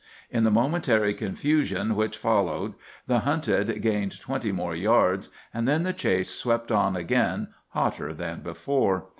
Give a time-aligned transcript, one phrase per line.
[0.31, 2.73] In the momentary confusion which followed
[3.05, 8.41] the hunted gained twenty more yards, and then the chase swept on again hotter than
[8.41, 9.05] before.